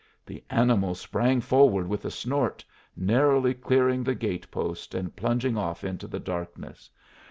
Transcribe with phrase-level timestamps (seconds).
[0.25, 2.65] The animal sprang forward with a snort,
[2.97, 6.89] narrowly clearing the gate post, and plunged off into the darkness.